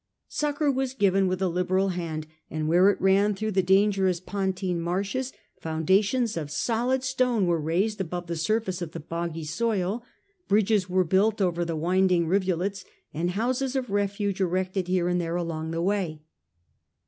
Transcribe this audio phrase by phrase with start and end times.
[0.29, 4.81] Succour was given with a liberal hand, and where it ran through the dangerous Pontine
[4.81, 10.03] marshes, foundations of solid stone were raised above the surface of the boggy soil,
[10.47, 12.83] bridges were built over the winding rivulets,
[13.13, 16.23] and houses of refuge erected here and there along the way.